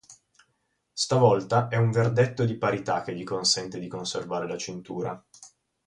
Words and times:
Stavolta, 0.93 1.67
è 1.67 1.75
un 1.75 1.91
verdetto 1.91 2.43
di 2.43 2.57
parità 2.57 3.03
che 3.03 3.13
gli 3.13 3.23
consente 3.23 3.77
di 3.77 3.85
conservare 3.87 4.47
la 4.47 4.57
cintura. 4.57 5.23